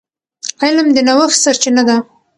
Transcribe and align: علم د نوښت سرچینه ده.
علم 0.63 0.87
د 0.95 0.97
نوښت 1.07 1.37
سرچینه 1.43 1.81
ده. 1.89 1.97